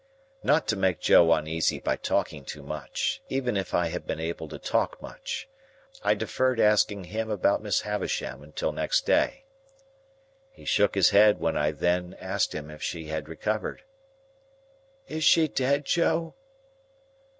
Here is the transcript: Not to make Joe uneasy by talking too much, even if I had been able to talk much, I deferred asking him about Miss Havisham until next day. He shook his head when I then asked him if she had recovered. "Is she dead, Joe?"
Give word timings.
Not 0.41 0.67
to 0.69 0.75
make 0.75 0.99
Joe 0.99 1.31
uneasy 1.31 1.77
by 1.79 1.95
talking 1.95 2.43
too 2.43 2.63
much, 2.63 3.21
even 3.29 3.55
if 3.55 3.75
I 3.75 3.89
had 3.89 4.07
been 4.07 4.19
able 4.19 4.47
to 4.49 4.57
talk 4.57 4.99
much, 4.99 5.47
I 6.01 6.15
deferred 6.15 6.59
asking 6.59 7.03
him 7.03 7.29
about 7.29 7.61
Miss 7.61 7.81
Havisham 7.81 8.41
until 8.41 8.71
next 8.71 9.05
day. 9.05 9.45
He 10.51 10.65
shook 10.65 10.95
his 10.95 11.11
head 11.11 11.39
when 11.39 11.55
I 11.55 11.69
then 11.69 12.15
asked 12.19 12.55
him 12.55 12.71
if 12.71 12.81
she 12.81 13.09
had 13.09 13.29
recovered. 13.29 13.83
"Is 15.07 15.23
she 15.23 15.47
dead, 15.47 15.85
Joe?" 15.85 16.33